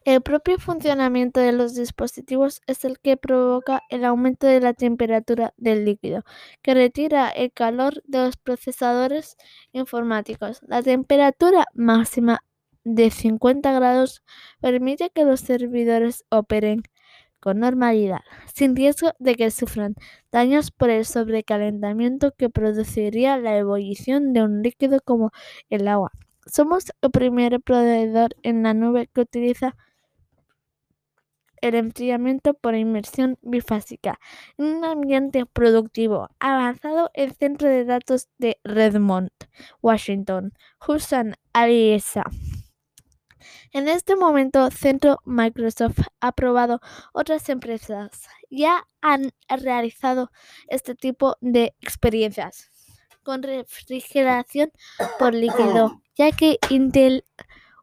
El 0.05 0.21
propio 0.21 0.57
funcionamiento 0.59 1.39
de 1.39 1.51
los 1.51 1.75
dispositivos 1.75 2.61
es 2.67 2.85
el 2.85 2.99
que 2.99 3.17
provoca 3.17 3.83
el 3.89 4.05
aumento 4.05 4.47
de 4.47 4.59
la 4.59 4.73
temperatura 4.73 5.53
del 5.57 5.85
líquido, 5.85 6.23
que 6.61 6.73
retira 6.73 7.29
el 7.29 7.51
calor 7.51 8.01
de 8.05 8.19
los 8.19 8.37
procesadores 8.37 9.37
informáticos. 9.71 10.61
La 10.67 10.81
temperatura 10.81 11.65
máxima 11.73 12.43
de 12.83 13.11
50 13.11 13.71
grados 13.73 14.23
permite 14.59 15.09
que 15.09 15.25
los 15.25 15.39
servidores 15.41 16.25
operen 16.29 16.83
con 17.39 17.59
normalidad, 17.59 18.21
sin 18.53 18.73
riesgo 18.75 19.11
de 19.19 19.35
que 19.35 19.51
sufran 19.51 19.95
daños 20.31 20.71
por 20.71 20.89
el 20.89 21.05
sobrecalentamiento 21.05 22.31
que 22.31 22.49
produciría 22.49 23.37
la 23.37 23.57
ebullición 23.57 24.31
de 24.31 24.43
un 24.43 24.61
líquido 24.61 24.99
como 25.03 25.31
el 25.69 25.89
agua. 25.89 26.11
Somos 26.45 26.85
el 27.01 27.11
primer 27.11 27.61
proveedor 27.61 28.35
en 28.43 28.63
la 28.63 28.73
nube 28.73 29.09
que 29.13 29.21
utiliza 29.21 29.75
el 31.61 31.75
enfriamiento 31.75 32.53
por 32.53 32.75
inmersión 32.75 33.37
bifásica 33.41 34.19
en 34.57 34.65
un 34.65 34.85
ambiente 34.85 35.45
productivo 35.45 36.29
avanzado 36.39 37.09
el 37.13 37.33
centro 37.33 37.69
de 37.69 37.85
datos 37.85 38.27
de 38.37 38.59
Redmond, 38.65 39.31
Washington, 39.81 40.53
Hudson 40.85 41.35
Aliesa. 41.53 42.23
En 43.71 43.87
este 43.87 44.15
momento, 44.15 44.69
Centro 44.71 45.19
Microsoft 45.25 45.99
ha 46.19 46.31
probado 46.33 46.79
otras 47.13 47.47
empresas 47.49 48.27
ya 48.53 48.87
han 49.01 49.31
realizado 49.49 50.31
este 50.67 50.95
tipo 50.95 51.37
de 51.41 51.75
experiencias 51.81 52.72
con 53.23 53.43
refrigeración 53.43 54.71
por 55.19 55.33
líquido, 55.33 56.01
ya 56.15 56.31
que 56.31 56.59
Intel 56.69 57.25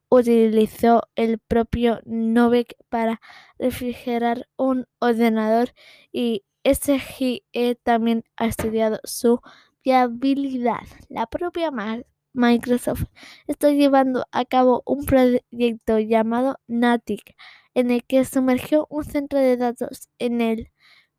utilizó 0.09 1.03
el 1.15 1.39
propio 1.39 2.01
Novec 2.05 2.75
para 2.89 3.21
refrigerar 3.59 4.49
un 4.57 4.87
ordenador 4.99 5.73
y 6.13 6.45
SGE 6.65 7.43
también 7.83 8.25
ha 8.37 8.47
estudiado 8.47 9.01
su 9.05 9.41
viabilidad. 9.85 10.81
La 11.09 11.27
propia 11.27 11.71
Microsoft 12.33 13.05
está 13.47 13.71
llevando 13.71 14.27
a 14.33 14.45
cabo 14.45 14.83
un 14.85 15.05
proyecto 15.07 15.99
llamado 15.99 16.59
NATIC 16.67 17.35
en 17.75 17.91
el 17.91 18.05
que 18.05 18.25
sumergió 18.25 18.87
un 18.91 19.05
centro 19.05 19.39
de 19.39 19.57
datos 19.57 20.09
en 20.19 20.41
el 20.41 20.71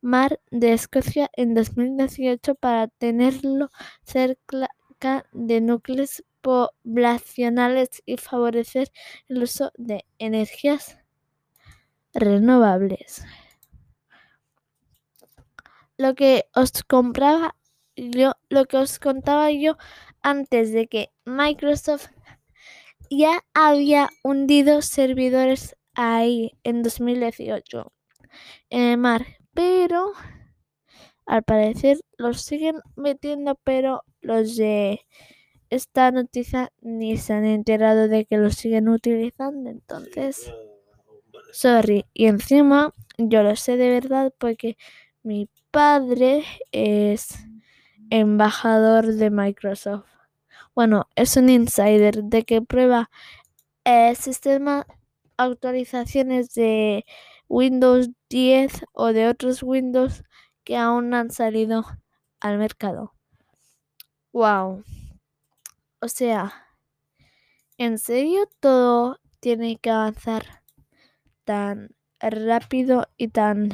mar 0.02 0.40
de 0.50 0.74
Escocia 0.74 1.30
en 1.34 1.54
2018 1.54 2.54
para 2.56 2.88
tenerlo 2.88 3.70
cerca 4.04 4.68
de 5.32 5.60
núcleos 5.60 6.24
poblacionales 6.42 8.02
y 8.04 8.16
favorecer 8.18 8.90
el 9.28 9.44
uso 9.44 9.72
de 9.76 10.04
energías 10.18 10.98
renovables. 12.12 13.24
Lo 15.96 16.14
que 16.14 16.44
os 16.54 16.82
compraba 16.82 17.54
yo, 17.96 18.34
lo 18.48 18.64
que 18.66 18.76
os 18.78 18.98
contaba 18.98 19.50
yo 19.52 19.76
antes 20.22 20.72
de 20.72 20.88
que 20.88 21.12
Microsoft 21.24 22.08
ya 23.10 23.44
había 23.54 24.08
hundido 24.24 24.82
servidores 24.82 25.76
ahí 25.94 26.52
en 26.64 26.82
2018 26.82 27.92
en 28.70 28.80
el 28.82 28.98
mar, 28.98 29.26
pero 29.54 30.12
al 31.26 31.42
parecer 31.42 31.98
los 32.16 32.42
siguen 32.42 32.76
metiendo, 32.96 33.58
pero 33.64 34.02
los 34.20 34.56
de 34.56 35.00
esta 35.70 36.10
noticia 36.10 36.70
ni 36.80 37.16
se 37.16 37.32
han 37.32 37.44
enterado 37.44 38.08
de 38.08 38.26
que 38.26 38.36
los 38.36 38.54
siguen 38.54 38.88
utilizando, 38.88 39.70
entonces, 39.70 40.52
sorry. 41.52 42.04
Y 42.12 42.26
encima 42.26 42.92
yo 43.18 43.42
lo 43.42 43.56
sé 43.56 43.76
de 43.76 43.88
verdad 43.88 44.32
porque 44.38 44.76
mi 45.22 45.48
padre 45.70 46.44
es 46.72 47.28
embajador 48.10 49.06
de 49.06 49.30
Microsoft. 49.30 50.06
Bueno, 50.74 51.08
es 51.16 51.36
un 51.36 51.48
insider 51.48 52.24
de 52.24 52.42
que 52.44 52.62
prueba 52.62 53.10
el 53.84 54.16
sistema 54.16 54.86
actualizaciones 55.36 56.54
de 56.54 57.04
Windows 57.52 58.08
10 58.30 58.82
o 58.94 59.12
de 59.12 59.28
otros 59.28 59.62
Windows 59.62 60.24
que 60.64 60.78
aún 60.78 61.12
han 61.12 61.30
salido 61.30 61.84
al 62.40 62.56
mercado. 62.56 63.12
Wow. 64.32 64.82
O 66.00 66.08
sea, 66.08 66.54
¿en 67.76 67.98
serio 67.98 68.48
todo 68.58 69.18
tiene 69.40 69.76
que 69.76 69.90
avanzar 69.90 70.62
tan 71.44 71.90
rápido 72.20 73.06
y 73.18 73.28
tan 73.28 73.68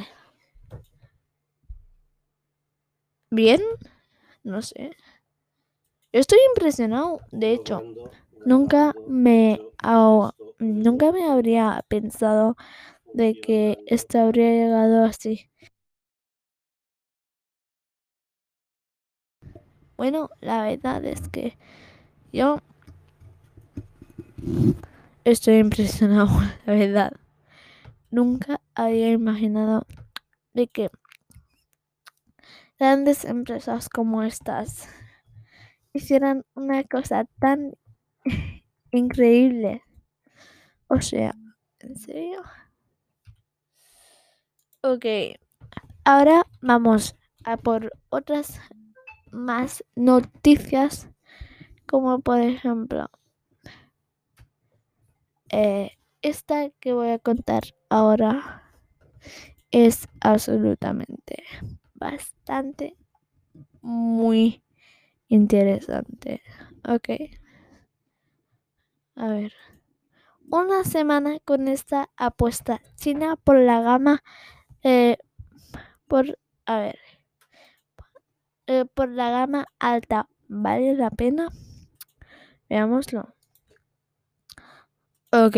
bien? 3.31 3.61
No 4.43 4.61
sé. 4.61 4.91
Estoy 6.11 6.39
impresionado, 6.49 7.21
de 7.31 7.53
hecho. 7.53 7.81
Nunca 8.45 8.93
me, 9.07 9.61
nunca 10.59 11.13
me 11.13 11.29
habría 11.31 11.85
pensado 11.87 12.57
de 13.13 13.39
que 13.39 13.77
esto 13.87 14.19
habría 14.19 14.51
llegado 14.51 15.05
así. 15.05 15.49
Bueno, 19.97 20.29
la 20.41 20.63
verdad 20.63 21.03
es 21.05 21.27
que 21.29 21.57
yo 22.31 22.59
estoy 25.23 25.57
impresionado, 25.57 26.29
la 26.65 26.73
verdad. 26.73 27.13
Nunca 28.11 28.61
había 28.75 29.11
imaginado 29.11 29.85
de 30.53 30.67
que 30.67 30.89
grandes 32.79 33.25
empresas 33.25 33.89
como 33.89 34.23
estas 34.23 34.87
hicieran 35.93 36.45
una 36.55 36.83
cosa 36.83 37.25
tan 37.39 37.73
increíble. 38.91 39.83
O 40.87 41.01
sea, 41.01 41.35
¿en 41.79 41.95
serio? 41.95 42.41
Ok, 44.81 45.05
ahora 46.05 46.43
vamos 46.61 47.17
a 47.43 47.57
por 47.57 47.91
otras 48.09 48.61
más 49.31 49.83
noticias, 49.95 51.09
como 51.87 52.21
por 52.21 52.39
ejemplo 52.39 53.09
eh, 55.49 55.91
esta 56.21 56.69
que 56.79 56.93
voy 56.93 57.09
a 57.09 57.19
contar 57.19 57.63
ahora 57.89 58.63
es 59.71 60.07
absolutamente 60.21 61.43
bastante 61.95 62.95
muy 63.81 64.63
interesante. 65.27 66.41
Ok. 66.87 67.09
A 69.15 69.27
ver. 69.27 69.53
Una 70.51 70.83
semana 70.83 71.39
con 71.45 71.67
esta 71.67 72.09
apuesta 72.17 72.81
china 72.95 73.35
por 73.35 73.57
la 73.59 73.81
gama. 73.81 74.23
Eh, 74.83 75.17
por. 76.07 76.37
A 76.65 76.79
ver. 76.79 76.99
Eh, 78.67 78.85
por 78.85 79.09
la 79.09 79.31
gama 79.31 79.67
alta. 79.79 80.27
¿Vale 80.47 80.93
la 80.95 81.09
pena? 81.09 81.49
Veámoslo. 82.69 83.33
Ok. 85.31 85.57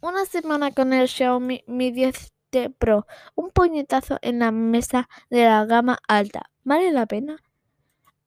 Una 0.00 0.24
semana 0.26 0.72
con 0.72 0.92
el 0.92 1.08
Xiaomi 1.08 1.64
Mi 1.66 1.92
10T 1.92 2.74
Pro. 2.78 3.06
Un 3.34 3.50
puñetazo 3.50 4.18
en 4.22 4.40
la 4.40 4.52
mesa 4.52 5.08
de 5.30 5.44
la 5.44 5.64
gama 5.64 5.98
alta. 6.08 6.50
¿Vale 6.64 6.92
la 6.92 7.06
pena? 7.06 7.42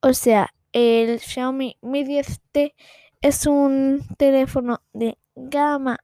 O 0.01 0.13
sea, 0.13 0.53
el 0.73 1.19
Xiaomi 1.19 1.77
Mi 1.81 2.03
10T 2.03 2.73
es 3.21 3.45
un 3.45 4.05
teléfono 4.17 4.81
de 4.93 5.17
gama 5.35 5.97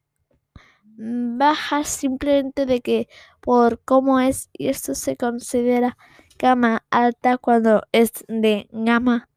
baja 0.98 1.84
simplemente 1.84 2.66
de 2.66 2.82
que 2.82 3.08
por 3.42 3.80
cómo 3.84 4.20
es 4.20 4.50
y 4.54 4.70
esto 4.70 4.96
se 4.96 5.18
considera 5.18 5.98
gama 6.38 6.86
alta 6.90 7.38
cuando 7.38 7.84
es 7.92 8.12
de 8.28 8.68
gama 8.72 9.30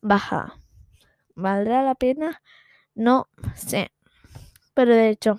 baja. 0.00 0.54
¿Valdrá 1.34 1.82
la 1.82 1.94
pena? 1.94 2.42
No 2.94 3.28
sé. 3.54 3.92
Pero 4.74 4.94
de 4.94 5.10
hecho. 5.10 5.38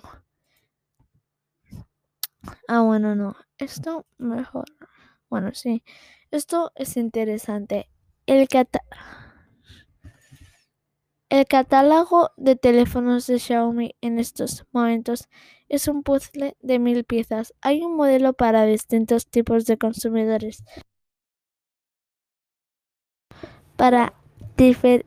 Ah, 2.68 2.80
bueno, 2.80 3.14
no. 3.14 3.36
Esto 3.58 4.06
mejor. 4.18 4.66
Bueno, 5.30 5.54
sí. 5.54 5.84
Esto 6.30 6.72
es 6.74 6.96
interesante. 6.96 7.88
El, 8.26 8.48
el 11.32 11.46
catálogo 11.46 12.30
de 12.36 12.56
teléfonos 12.56 13.26
de 13.26 13.38
Xiaomi 13.38 13.96
en 14.02 14.18
estos 14.18 14.66
momentos 14.70 15.30
es 15.70 15.88
un 15.88 16.02
puzzle 16.02 16.58
de 16.60 16.78
mil 16.78 17.04
piezas. 17.04 17.54
Hay 17.62 17.80
un 17.80 17.96
modelo 17.96 18.34
para 18.34 18.66
distintos 18.66 19.26
tipos 19.26 19.64
de 19.64 19.78
consumidores. 19.78 20.62
Para 23.76 24.12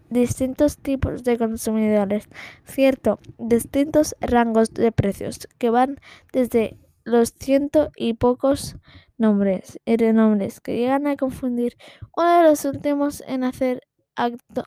distintos 0.10 0.80
tipos 0.80 1.24
de 1.24 1.38
consumidores. 1.38 2.28
Cierto, 2.66 3.20
distintos 3.38 4.16
rangos 4.20 4.74
de 4.74 4.92
precios 4.92 5.48
que 5.60 5.70
van 5.70 6.00
desde 6.34 6.80
los 7.04 7.36
ciento 7.38 7.92
y 7.96 8.16
pocos 8.16 8.78
nombres 9.20 9.80
y 9.86 9.96
renombres 9.96 10.60
que 10.60 10.76
llegan 10.76 11.06
a 11.06 11.18
confundir. 11.18 11.78
Uno 12.18 12.40
de 12.40 12.50
los 12.50 12.66
últimos 12.66 13.22
en 13.28 13.44
hacer 13.44 13.84
acto 14.16 14.64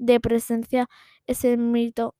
de 0.00 0.20
presencia 0.20 0.88
es 1.26 1.44
el 1.44 1.58
mito 1.58 2.16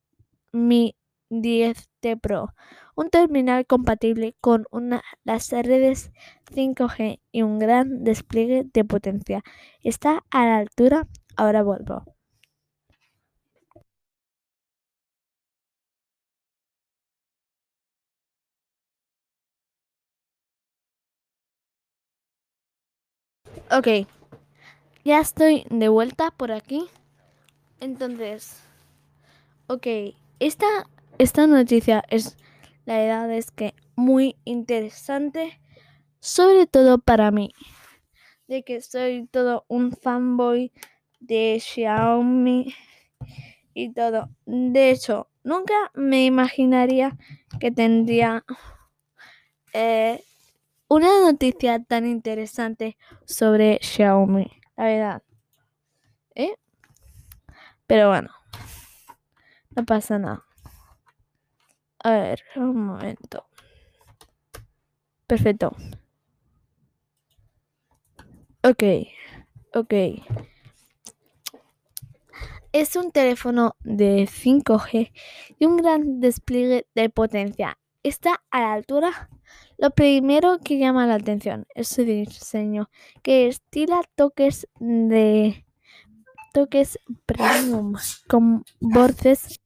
Mi 0.53 0.97
10T 1.31 2.16
Pro, 2.16 2.55
un 2.97 3.11
terminal 3.11 3.66
compatible 3.66 4.37
con 4.40 4.66
una, 4.71 5.03
las 5.25 5.51
redes 5.51 6.12
5G 6.53 7.21
y 7.33 7.43
un 7.43 7.59
gran 7.59 8.05
despliegue 8.05 8.64
de 8.73 8.85
potencia. 8.85 9.43
Está 9.83 10.25
a 10.31 10.45
la 10.47 10.59
altura. 10.59 11.09
Ahora 11.37 11.62
vuelvo. 11.62 12.05
Ok, 23.71 23.88
ya 25.05 25.21
estoy 25.21 25.64
de 25.71 25.88
vuelta 25.88 26.31
por 26.31 26.53
aquí. 26.53 26.88
Entonces, 27.81 28.62
ok, 29.66 29.87
esta, 30.38 30.66
esta 31.19 31.47
noticia 31.47 32.05
es, 32.09 32.37
la 32.85 32.99
verdad 32.99 33.33
es 33.33 33.51
que 33.51 33.75
muy 33.97 34.37
interesante, 34.45 35.61
sobre 36.21 36.66
todo 36.66 36.99
para 36.99 37.31
mí, 37.31 37.53
de 38.49 38.62
que 38.64 38.83
soy 38.83 39.27
todo 39.31 39.64
un 39.69 39.93
fanboy 39.93 40.73
de 41.21 41.59
Xiaomi 41.59 42.75
y 43.75 43.93
todo. 43.93 44.29
De 44.45 44.90
hecho, 44.90 45.29
nunca 45.43 45.75
me 45.95 46.27
imaginaría 46.27 47.16
que 47.61 47.71
tendría 47.71 48.45
eh, 49.73 50.23
una 50.88 51.21
noticia 51.21 51.83
tan 51.83 52.07
interesante 52.07 52.99
sobre 53.25 53.79
Xiaomi, 53.81 54.51
la 54.77 54.85
verdad. 54.85 55.23
¿Eh? 56.35 56.57
Pero 57.90 58.09
bueno, 58.09 58.31
no 59.74 59.85
pasa 59.85 60.16
nada. 60.16 60.44
A 62.05 62.12
ver, 62.12 62.40
un 62.55 62.87
momento. 62.87 63.48
Perfecto. 65.26 65.72
Ok, 68.62 68.85
ok. 69.74 69.94
Es 72.70 72.94
un 72.94 73.11
teléfono 73.11 73.74
de 73.81 74.29
5G 74.29 75.11
y 75.59 75.64
un 75.64 75.76
gran 75.76 76.20
despliegue 76.20 76.87
de 76.94 77.11
potencia. 77.11 77.76
Está 78.05 78.40
a 78.53 78.61
la 78.61 78.72
altura. 78.72 79.31
Lo 79.79 79.90
primero 79.90 80.61
que 80.61 80.79
llama 80.79 81.09
la 81.09 81.16
atención 81.16 81.66
es 81.74 81.88
su 81.88 82.05
diseño, 82.05 82.88
que 83.24 83.48
estila 83.48 84.03
toques 84.14 84.68
de 84.79 85.64
toques 86.52 86.98
premium 87.26 87.94
con 88.28 88.64
bordes 88.80 89.60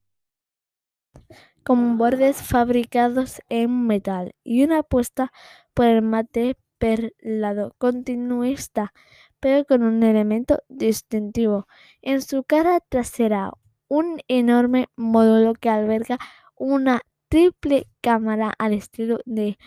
con 1.63 1.97
bordes 1.97 2.37
fabricados 2.43 3.41
en 3.49 3.87
metal 3.87 4.35
y 4.43 4.63
una 4.63 4.79
apuesta 4.79 5.31
por 5.73 5.87
el 5.87 6.03
mate 6.03 6.57
perlado 6.77 7.73
continuista, 7.79 8.93
pero 9.39 9.65
con 9.65 9.81
un 9.81 10.03
elemento 10.03 10.59
distintivo. 10.69 11.67
En 12.03 12.21
su 12.21 12.43
cara 12.43 12.79
trasera, 12.87 13.51
un 13.87 14.19
enorme 14.27 14.87
módulo 14.95 15.53
que 15.53 15.69
alberga 15.69 16.19
una 16.55 17.01
triple 17.29 17.87
cámara 18.01 18.53
al 18.59 18.73
estilo 18.73 19.19
de 19.25 19.57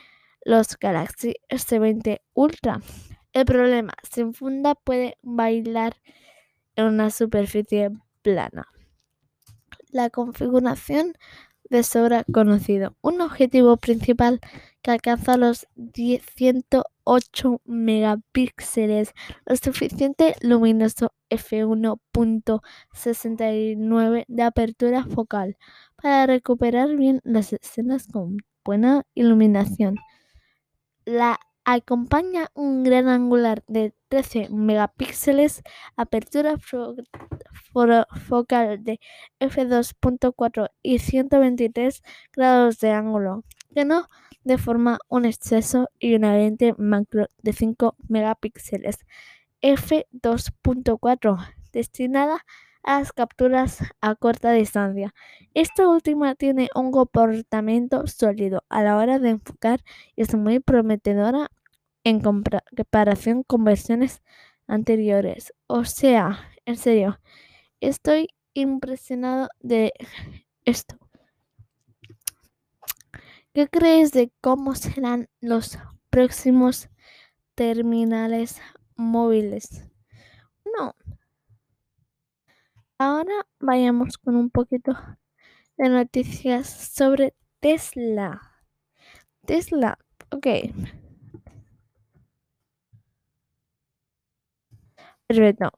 los 0.44 0.78
Galaxy 0.78 1.35
S20 1.48 2.20
Ultra. 2.35 2.81
El 3.33 3.44
problema, 3.44 3.94
sin 4.09 4.35
funda 4.35 4.74
puede 4.74 5.18
bailar 5.22 5.96
en 6.79 6.87
una 6.87 7.11
superficie 7.11 7.91
plana. 8.23 8.67
La 9.91 10.09
configuración 10.11 11.14
de 11.69 11.83
sobra 11.83 12.23
conocido. 12.33 12.95
Un 13.03 13.21
objetivo 13.21 13.77
principal 13.77 14.41
que 14.81 14.93
alcanza 14.93 15.37
los 15.37 15.67
108 15.95 17.61
megapíxeles, 17.64 19.12
lo 19.45 19.57
suficiente 19.57 20.37
luminoso 20.41 21.12
f1.69 21.31 24.25
de 24.29 24.43
apertura 24.43 25.05
focal 25.05 25.59
para 26.01 26.27
recuperar 26.27 26.95
bien 26.97 27.21
las 27.25 27.53
escenas 27.53 28.07
con 28.07 28.38
buena 28.64 29.03
iluminación. 29.14 29.97
La 31.05 31.41
acompaña 31.74 32.50
un 32.54 32.83
gran 32.83 33.09
angular 33.09 33.62
de 33.66 33.92
13 34.09 34.48
megapíxeles, 34.50 35.62
apertura 35.96 36.57
focal 36.59 36.96
de 38.83 39.00
f2.4 39.38 40.70
y 40.83 40.98
123 40.98 42.02
grados 42.33 42.81
de 42.81 42.92
ángulo, 42.92 43.44
que 43.74 43.85
no 43.85 44.09
deforma 44.44 44.98
un 45.09 45.26
exceso 45.26 45.90
y 45.98 46.14
una 46.14 46.35
lente 46.37 46.74
macro 46.78 47.28
de 47.42 47.52
5 47.52 47.96
megapíxeles 48.09 49.04
f2.4 49.61 51.37
destinada 51.72 52.46
a 52.83 53.00
las 53.00 53.12
capturas 53.12 53.81
a 54.00 54.14
corta 54.14 54.52
distancia. 54.52 55.12
Esta 55.52 55.87
última 55.87 56.35
tiene 56.35 56.70
un 56.74 56.92
comportamiento 56.92 58.07
sólido 58.07 58.64
a 58.70 58.83
la 58.83 58.96
hora 58.96 59.18
de 59.18 59.28
enfocar 59.31 59.81
y 60.16 60.22
es 60.22 60.35
muy 60.35 60.61
prometedora 60.61 61.50
en 62.05 62.21
comparación 62.21 63.43
con 63.43 63.65
versiones 63.65 64.23
anteriores. 64.67 65.53
O 65.67 65.85
sea, 65.85 66.51
en 66.67 66.77
serio, 66.77 67.21
estoy 67.81 68.29
impresionado 68.55 69.49
de 69.61 69.93
esto. 70.65 70.99
¿Qué 73.53 73.67
crees 73.69 74.13
de 74.13 74.31
cómo 74.41 74.75
serán 74.75 75.29
los 75.41 75.79
próximos 76.11 76.89
terminales 77.55 78.61
móviles? 78.97 79.85
No. 80.77 80.95
Ahora 82.99 83.47
vayamos 83.59 84.19
con 84.19 84.37
un 84.37 84.51
poquito 84.51 84.93
de 85.77 85.89
noticias 85.89 86.69
sobre 86.69 87.35
Tesla. 87.61 88.43
Tesla, 89.47 89.99
ok. 90.31 90.47
Perfecto. 95.29 95.71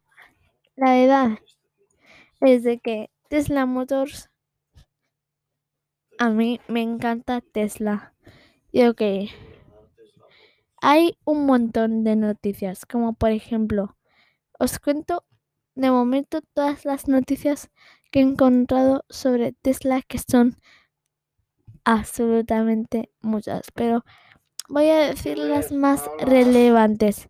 La 0.76 0.98
edad 0.98 1.38
es 2.40 2.64
de 2.64 2.80
que 2.80 3.10
Tesla 3.28 3.66
Motors 3.66 4.30
a 6.18 6.30
mí 6.30 6.60
me 6.68 6.82
encanta 6.82 7.40
Tesla. 7.40 8.14
Y 8.72 8.84
ok, 8.86 9.02
hay 10.82 11.16
un 11.24 11.46
montón 11.46 12.04
de 12.04 12.16
noticias, 12.16 12.84
como 12.86 13.14
por 13.14 13.30
ejemplo, 13.30 13.96
os 14.58 14.78
cuento 14.78 15.24
de 15.76 15.90
momento 15.90 16.40
todas 16.54 16.84
las 16.86 17.08
noticias 17.08 17.70
que 18.12 18.20
he 18.20 18.22
encontrado 18.22 19.04
sobre 19.10 19.52
Tesla, 19.52 20.02
que 20.02 20.18
son 20.18 20.56
absolutamente 21.84 23.10
muchas, 23.20 23.62
pero 23.74 24.04
voy 24.68 24.88
a 24.90 25.08
decir 25.08 25.38
las 25.38 25.72
más 25.72 26.08
relevantes. 26.20 27.28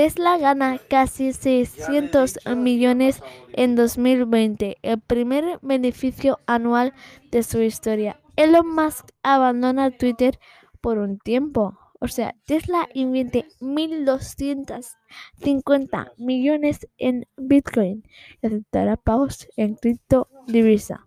Tesla 0.00 0.38
gana 0.38 0.78
casi 0.78 1.34
600 1.34 2.38
millones 2.56 3.22
en 3.52 3.76
2020, 3.76 4.78
el 4.80 4.98
primer 4.98 5.58
beneficio 5.60 6.40
anual 6.46 6.94
de 7.30 7.42
su 7.42 7.60
historia. 7.60 8.18
Elon 8.36 8.66
Musk 8.66 9.10
abandona 9.22 9.90
Twitter 9.90 10.40
por 10.80 10.96
un 10.96 11.18
tiempo. 11.18 11.78
O 12.00 12.08
sea, 12.08 12.34
Tesla 12.46 12.88
invierte 12.94 13.46
1.250 13.60 16.12
millones 16.16 16.88
en 16.96 17.26
Bitcoin 17.36 18.02
y 18.40 18.46
aceptará 18.46 18.96
pagos 18.96 19.48
en 19.58 19.74
criptodivisa. 19.74 21.06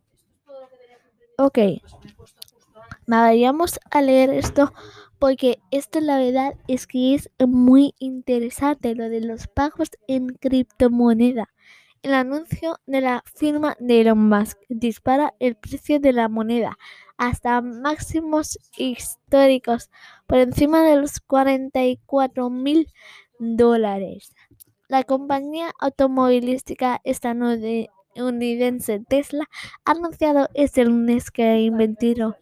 Ok, 1.39 1.57
vayamos 3.07 3.79
a 3.89 4.03
leer 4.03 4.29
esto 4.29 4.71
porque 5.23 5.59
esto 5.71 6.01
la 6.01 6.17
verdad 6.17 6.53
es 6.67 6.85
que 6.85 7.15
es 7.15 7.29
muy 7.39 7.95
interesante 7.97 8.93
lo 8.93 9.07
de 9.07 9.21
los 9.21 9.47
pagos 9.47 9.91
en 10.05 10.27
criptomoneda. 10.27 11.47
El 12.01 12.13
anuncio 12.13 12.81
de 12.87 12.99
la 12.99 13.23
firma 13.33 13.77
de 13.79 14.01
Elon 14.01 14.27
Musk 14.27 14.57
dispara 14.67 15.33
el 15.39 15.55
precio 15.55 16.01
de 16.01 16.11
la 16.11 16.27
moneda 16.27 16.77
hasta 17.17 17.61
máximos 17.61 18.59
históricos 18.75 19.89
por 20.27 20.39
encima 20.39 20.83
de 20.83 20.97
los 20.97 21.21
44 21.21 22.49
mil 22.49 22.91
dólares. 23.39 24.35
La 24.89 25.05
compañía 25.05 25.71
automovilística 25.79 26.99
estadounidense 27.05 28.99
Tesla 29.07 29.45
ha 29.85 29.91
anunciado 29.91 30.49
este 30.53 30.83
lunes 30.83 31.31
que 31.31 31.43
ha 31.43 31.57
invertido, 31.57 32.35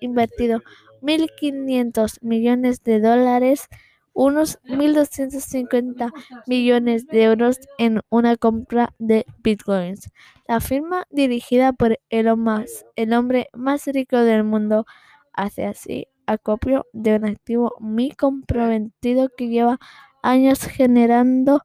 invertido 0.00 0.60
1.500 1.02 2.18
millones 2.22 2.82
de 2.82 3.00
dólares, 3.00 3.68
unos 4.12 4.58
1.250 4.64 6.10
millones 6.46 7.06
de 7.06 7.24
euros 7.24 7.58
en 7.78 8.00
una 8.08 8.36
compra 8.36 8.94
de 8.98 9.26
bitcoins. 9.42 10.10
La 10.48 10.60
firma 10.60 11.06
dirigida 11.10 11.72
por 11.72 11.98
Elon 12.08 12.40
Musk, 12.40 12.86
el 12.96 13.12
hombre 13.12 13.48
más 13.52 13.86
rico 13.86 14.16
del 14.18 14.44
mundo, 14.44 14.86
hace 15.32 15.66
así 15.66 16.08
acopio 16.26 16.86
de 16.92 17.16
un 17.16 17.26
activo 17.26 17.74
muy 17.78 18.10
comprometido 18.10 19.28
que 19.36 19.48
lleva 19.48 19.78
años 20.22 20.60
generando 20.64 21.62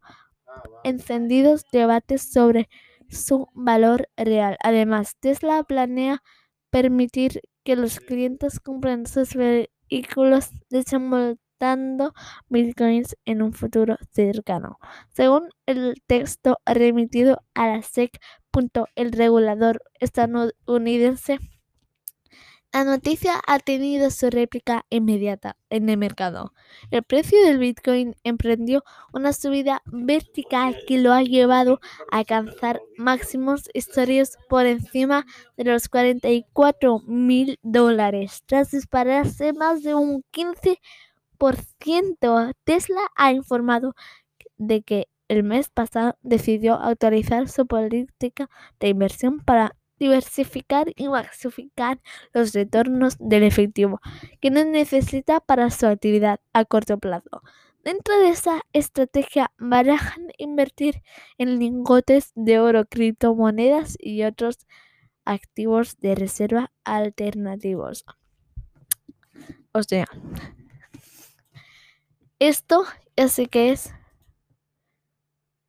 encendidos 0.83 1.65
debates 1.71 2.21
sobre 2.21 2.69
su 3.09 3.47
valor 3.53 4.09
real. 4.17 4.57
Además, 4.63 5.15
Tesla 5.19 5.63
planea 5.63 6.21
permitir 6.69 7.41
que 7.63 7.75
los 7.75 7.99
clientes 7.99 8.59
compren 8.59 9.05
sus 9.05 9.35
vehículos 9.35 10.49
desembolsando 10.69 12.13
bitcoins 12.49 13.15
en 13.25 13.41
un 13.41 13.53
futuro 13.53 13.97
cercano. 14.11 14.77
Según 15.13 15.49
el 15.65 16.01
texto 16.07 16.57
remitido 16.65 17.41
a 17.53 17.67
la 17.67 17.81
SEC, 17.81 18.11
el 18.95 19.11
regulador 19.11 19.81
estadounidense 19.99 21.37
la 22.73 22.85
noticia 22.85 23.41
ha 23.47 23.59
tenido 23.59 24.09
su 24.11 24.29
réplica 24.29 24.85
inmediata 24.89 25.57
en 25.69 25.89
el 25.89 25.97
mercado. 25.97 26.53
El 26.89 27.03
precio 27.03 27.41
del 27.43 27.57
Bitcoin 27.57 28.15
emprendió 28.23 28.83
una 29.13 29.33
subida 29.33 29.81
vertical 29.85 30.77
que 30.87 30.97
lo 30.97 31.11
ha 31.11 31.21
llevado 31.21 31.81
a 32.11 32.19
alcanzar 32.19 32.81
máximos 32.97 33.69
históricos 33.73 34.37
por 34.49 34.65
encima 34.65 35.25
de 35.57 35.65
los 35.65 35.89
44 35.89 36.99
mil 37.05 37.59
dólares, 37.61 38.43
tras 38.45 38.71
dispararse 38.71 39.53
más 39.53 39.83
de 39.83 39.93
un 39.93 40.23
15%. 40.31 42.53
Tesla 42.63 43.01
ha 43.15 43.33
informado 43.33 43.93
de 44.57 44.81
que 44.81 45.07
el 45.27 45.43
mes 45.43 45.69
pasado 45.69 46.17
decidió 46.21 46.75
actualizar 46.75 47.47
su 47.47 47.67
política 47.67 48.49
de 48.79 48.89
inversión 48.89 49.39
para 49.39 49.75
diversificar 50.01 50.91
y 50.95 51.07
maximizar 51.07 52.01
los 52.33 52.53
retornos 52.53 53.17
del 53.19 53.43
efectivo 53.43 54.01
que 54.41 54.49
no 54.49 54.65
necesita 54.65 55.39
para 55.39 55.69
su 55.69 55.85
actividad 55.85 56.39
a 56.53 56.65
corto 56.65 56.97
plazo. 56.97 57.43
Dentro 57.83 58.19
de 58.19 58.29
esa 58.29 58.63
estrategia 58.73 59.51
barajan 59.59 60.29
invertir 60.39 61.03
en 61.37 61.59
lingotes 61.59 62.31
de 62.33 62.59
oro, 62.59 62.85
criptomonedas 62.85 63.95
y 63.99 64.23
otros 64.23 64.65
activos 65.23 65.99
de 65.99 66.15
reserva 66.15 66.71
alternativos. 66.83 68.03
O 69.71 69.83
sea, 69.83 70.07
esto 72.39 72.85
así 73.17 73.45
que 73.45 73.71
es 73.71 73.93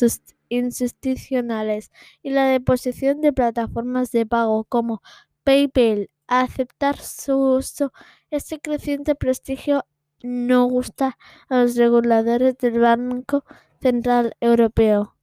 institucionales 0.50 1.92
y 2.22 2.32
la 2.32 2.46
deposición 2.46 3.22
de 3.22 3.34
plataformas 3.34 4.12
de 4.12 4.26
pago 4.26 4.66
como 4.66 5.02
PayPal 5.44 6.10
a 6.28 6.42
aceptar 6.42 6.98
su 6.98 7.38
uso. 7.38 7.92
Este 8.30 8.60
creciente 8.60 9.16
prestigio 9.16 9.86
no 10.22 10.66
gusta 10.66 11.18
a 11.50 11.62
los 11.62 11.76
reguladores 11.76 12.58
del 12.58 12.80
Banco 12.80 13.44
Central 13.82 14.36
Europeo. 14.42 15.16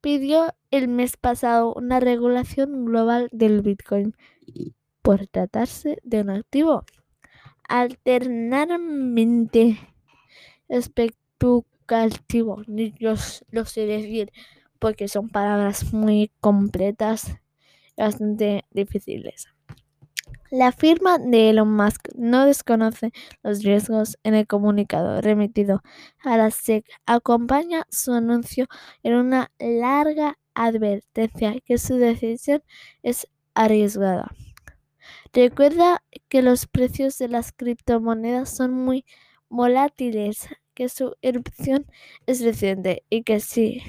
Pidió 0.00 0.54
el 0.70 0.88
mes 0.88 1.16
pasado 1.16 1.72
una 1.74 2.00
regulación 2.00 2.84
global 2.84 3.28
del 3.32 3.62
Bitcoin 3.62 4.14
por 5.02 5.26
tratarse 5.26 5.98
de 6.02 6.20
un 6.22 6.30
activo 6.30 6.84
alternadamente 7.68 9.78
especulativo. 11.88 12.62
Yo 12.98 13.14
lo 13.50 13.64
sé 13.64 13.86
decir 13.86 14.32
porque 14.78 15.08
son 15.08 15.28
palabras 15.28 15.92
muy 15.92 16.30
completas 16.40 17.38
y 17.96 18.02
bastante 18.02 18.64
difíciles. 18.70 19.48
La 20.50 20.72
firma 20.72 21.18
de 21.18 21.50
Elon 21.50 21.74
Musk 21.74 22.08
no 22.16 22.46
desconoce 22.46 23.12
los 23.42 23.62
riesgos 23.62 24.18
en 24.22 24.34
el 24.34 24.46
comunicado 24.46 25.20
remitido 25.20 25.82
a 26.22 26.36
la 26.36 26.50
SEC. 26.50 26.84
Acompaña 27.06 27.86
su 27.90 28.12
anuncio 28.12 28.66
en 29.02 29.14
una 29.14 29.50
larga 29.58 30.38
advertencia 30.54 31.56
que 31.64 31.78
su 31.78 31.96
decisión 31.96 32.62
es 33.02 33.26
arriesgada. 33.54 34.30
Recuerda 35.32 36.02
que 36.28 36.42
los 36.42 36.66
precios 36.66 37.18
de 37.18 37.28
las 37.28 37.52
criptomonedas 37.52 38.54
son 38.54 38.72
muy 38.72 39.04
volátiles, 39.48 40.48
que 40.74 40.88
su 40.88 41.16
erupción 41.22 41.86
es 42.26 42.42
reciente 42.42 43.04
y 43.10 43.22
que 43.22 43.40
si 43.40 43.82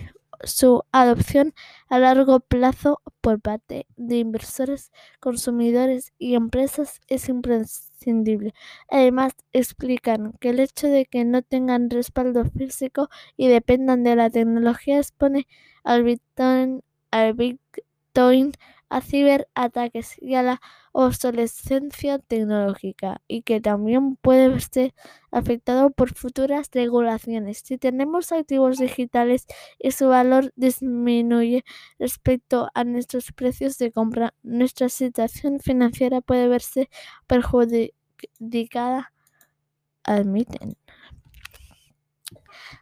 su 0.43 0.84
adopción 0.91 1.54
a 1.89 2.00
largo 2.00 2.39
plazo 2.39 3.02
por 3.21 3.39
parte 3.41 3.88
de 3.95 4.17
inversores, 4.17 4.91
consumidores 5.19 6.13
y 6.17 6.36
empresas 6.36 7.00
es 7.08 7.30
imprescindible. 7.30 8.54
Además, 8.89 9.34
explican 9.54 10.34
que 10.39 10.50
el 10.50 10.60
hecho 10.60 10.88
de 10.88 11.06
que 11.06 11.24
no 11.26 11.41
tengan 11.41 11.89
respaldo 11.89 12.45
físico 12.45 13.10
y 13.38 13.48
dependan 13.48 14.04
de 14.04 14.15
la 14.15 14.30
tecnología 14.30 14.98
expone 15.00 15.48
al 15.84 16.04
Bitcoin, 16.04 16.84
al 17.12 17.34
Bitcoin 17.34 18.52
a 18.89 19.02
ciberataques 19.02 20.15
y 20.21 20.36
a 20.36 20.43
la 20.43 20.62
obsolescencia 20.93 22.19
tecnológica 22.19 23.21
y 23.28 23.41
que 23.43 23.60
también 23.62 24.15
puede 24.17 24.50
verse 24.50 24.93
afectado 25.32 25.89
por 25.91 26.13
futuras 26.13 26.69
regulaciones. 26.74 27.60
Si 27.63 27.78
tenemos 27.78 28.32
activos 28.32 28.78
digitales 28.78 29.45
y 29.80 29.91
su 29.91 30.08
valor 30.10 30.52
disminuye 30.56 31.63
respecto 32.00 32.69
a 32.74 32.84
nuestros 32.84 33.32
precios 33.32 33.78
de 33.78 33.91
compra, 33.91 34.34
nuestra 34.43 34.89
situación 34.89 35.60
financiera 35.60 36.21
puede 36.21 36.48
verse 36.48 36.89
perjudicada, 37.28 39.12
admiten. 40.04 40.76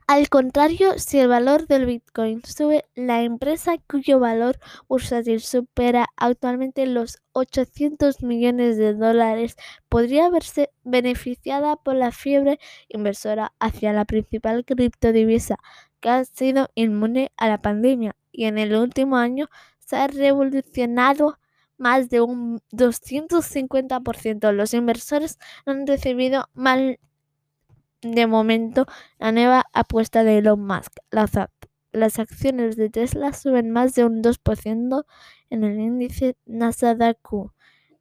Al 0.07 0.29
contrario, 0.29 0.97
si 0.97 1.19
el 1.19 1.27
valor 1.27 1.67
del 1.67 1.85
Bitcoin 1.85 2.41
sube, 2.45 2.85
la 2.95 3.23
empresa 3.23 3.75
cuyo 3.89 4.19
valor 4.19 4.59
bursátil 4.87 5.41
supera 5.41 6.07
actualmente 6.17 6.85
los 6.85 7.21
800 7.33 8.21
millones 8.21 8.77
de 8.77 8.93
dólares 8.93 9.55
podría 9.89 10.29
verse 10.29 10.69
beneficiada 10.83 11.75
por 11.75 11.95
la 11.95 12.11
fiebre 12.11 12.59
inversora 12.87 13.53
hacia 13.59 13.93
la 13.93 14.05
principal 14.05 14.65
criptodivisa 14.65 15.57
que 15.99 16.09
ha 16.09 16.25
sido 16.25 16.69
inmune 16.75 17.31
a 17.37 17.47
la 17.47 17.61
pandemia 17.61 18.15
y 18.31 18.45
en 18.45 18.57
el 18.57 18.75
último 18.75 19.17
año 19.17 19.49
se 19.79 19.95
ha 19.95 20.07
revolucionado 20.07 21.39
más 21.77 22.09
de 22.09 22.21
un 22.21 22.61
250%. 22.71 24.51
Los 24.51 24.73
inversores 24.73 25.39
han 25.65 25.87
recibido 25.87 26.49
mal 26.53 26.99
de 28.03 28.27
momento 28.27 28.85
la 29.19 29.31
nueva 29.31 29.65
apuesta 29.73 30.23
de 30.23 30.39
Elon 30.39 30.65
Musk. 30.65 30.91
Las, 31.11 31.31
las 31.91 32.19
acciones 32.19 32.75
de 32.75 32.89
Tesla 32.89 33.33
suben 33.33 33.71
más 33.71 33.95
de 33.95 34.05
un 34.05 34.21
2% 34.21 35.05
en 35.49 35.63
el 35.63 35.79
índice 35.79 36.35
Nasdaq 36.45 37.17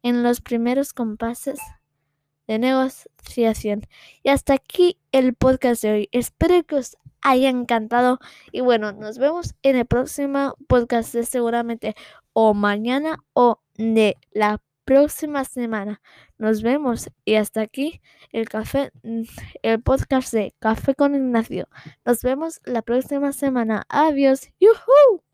en 0.03 0.23
los 0.23 0.41
primeros 0.41 0.93
compases 0.93 1.59
de 2.47 2.59
negociación. 2.59 3.83
Y 4.21 4.29
hasta 4.29 4.53
aquí 4.53 4.97
el 5.11 5.33
podcast 5.33 5.81
de 5.81 5.91
hoy. 5.91 6.09
Espero 6.11 6.63
que 6.63 6.75
os 6.75 6.97
haya 7.21 7.49
encantado. 7.49 8.19
Y 8.51 8.61
bueno, 8.61 8.91
nos 8.91 9.17
vemos 9.17 9.55
en 9.63 9.77
el 9.77 9.85
próximo 9.85 10.55
podcast 10.67 11.13
de 11.13 11.25
seguramente 11.25 11.95
o 12.33 12.53
mañana 12.53 13.19
o 13.33 13.59
de 13.75 14.17
la 14.31 14.61
próxima 14.85 15.45
semana. 15.45 16.01
Nos 16.37 16.61
vemos 16.61 17.09
y 17.25 17.35
hasta 17.35 17.61
aquí 17.61 18.01
el 18.31 18.49
café, 18.49 18.91
mm, 19.03 19.23
el 19.63 19.81
podcast 19.81 20.33
de 20.33 20.53
Café 20.59 20.95
con 20.95 21.15
Ignacio. 21.15 21.67
Nos 22.05 22.21
vemos 22.21 22.61
la 22.65 22.81
próxima 22.81 23.33
semana. 23.33 23.83
Adiós. 23.89 24.49
¡Yuhu! 24.59 25.32